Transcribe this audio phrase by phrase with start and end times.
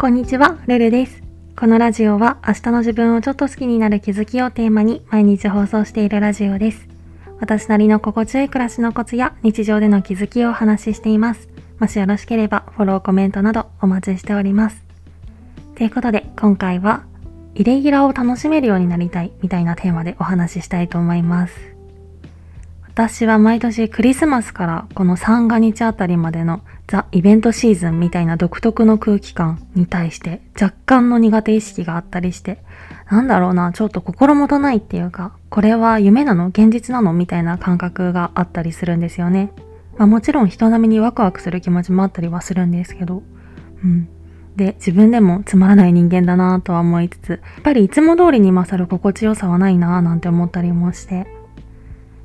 [0.00, 1.22] こんにちは、ルルです。
[1.54, 6.88] このラジオは明日の自分をちょっと好きになる気づきをテーマに毎日放送しているラジオです。
[7.38, 11.50] 私なりの心地よい暮らしのコツや日常での気づきをお話ししています。
[11.78, 14.82] もしよろしければフォロー、コメントなどお待ちしております。
[15.74, 17.04] ということで今回は
[17.54, 21.79] イレギュラーを楽しめるようになりたいみたいなテーマでお話ししたいと思います。
[22.92, 32.58] 私は毎年クリスマスからこの三が日あたりまでのザ・イベントシーズンみたいな独特の空気感に対して若干の苦手意識があったりして、
[33.08, 39.52] なんだろうな、ちょっと心もとないっていうか、これは夢なの現実なのみたいな感覚があったりするんですよね。
[39.96, 43.22] まあもちろん人並みにワクワクする気持ちもあったりはするんですけど、
[43.84, 44.08] うん。
[44.56, 51.39] で、自分でもつまらない人間だなぁとは思いつつ、やっぱりいつも通りに勝る心地よさはないなぁなんて思ったりもして、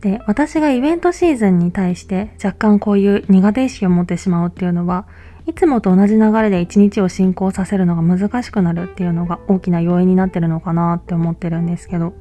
[0.00, 5.06] で、私がイベントシーズンに対して若干こういう苦手意識を持ってしまうっていうのは、
[5.46, 12.14] いつもと同じ流れで一日を進行させるのが難しくなるっていうのが大きな要因になってるのかなって思ってるんですけど、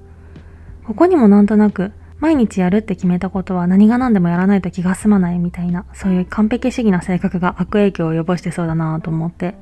[0.85, 9.55] ここにもなんとなく毎日やるって決めたことは何が何でもやらないと気が済まないみたいな、そういう完璧主義な性格が悪影響を及ぼしてそうだなと思って、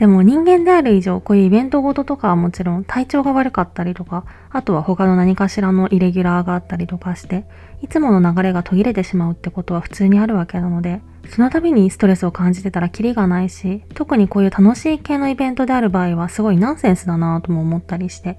[0.00, 7.44] でも人間である以上、こういうイベントごととかはもちろん体調が悪かったりとか、あとは他の何かしらのイレギュラーがあったりとかして、
[7.82, 18.38] いつもの流れが途切れてしまうってことは普通にあるわけなので、その度にストレスを感じてたらキリがないし、特にこういう楽しい系のイベントである場合はすごいナンセンスだなぁとも思ったりして。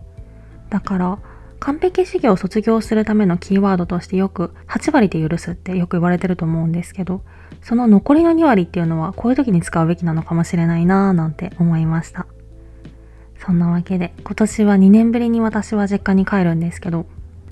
[0.72, 1.20] だから、
[1.62, 7.22] 完璧主義を卒業するためのキーワードとしてよく8割で許すってよく言われてると思うんですけど、
[7.62, 12.26] その残りの2割っていうのはこういう時に使うべきなのかもしれないなぁなんて思いました。
[13.46, 17.06] そんなわけで今年は2年ぶりに私は実家に帰るんですけど、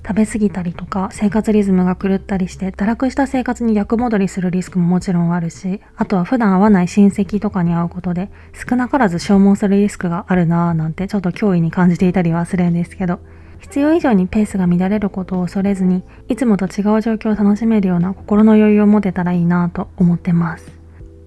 [0.04, 8.28] 食べ過ぎたりとか生活リズムが狂ったりして堕落した生活に逆戻りするリスクももちろんあるし、あとは普段会わない親戚とかに会うことで
[8.68, 13.20] 少なからず消耗するリスクがあるなぁなんてちょっと脅威に感じていたりはするんですけど、
[13.60, 20.70] 必要以上にペースが乱れることを恐れずに、いつもと違う状況を楽しめるような心の余裕を持てたらいいなと思ってます。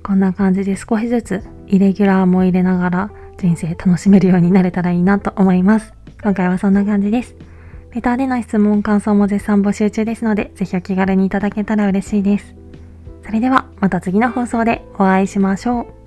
[0.03, 5.93] こんな感じで少しずつイレギュラーも入れながら人生楽しめるようになれたらいいなと思います。
[6.21, 7.35] 今回はそんな感じです。
[7.91, 12.55] レターでの質問、感想も絶賛募集中ですので、ぜひお気軽にいただけたら嬉しいです。
[13.23, 16.02] それではまた次の放送でお会いしましょう。